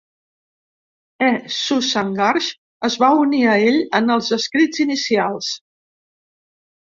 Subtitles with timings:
[1.25, 1.27] E.
[1.55, 2.47] Susan Garsh
[2.89, 5.51] es va unir a ell en els escrits inicials.